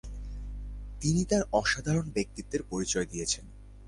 তিনি 1.01 1.21
তার 1.25 1.43
অসাধারণ 1.51 2.05
ব্যক্তিত্বের 2.09 2.61
পরিচয় 2.69 3.05
দিয়েছেন। 3.05 3.45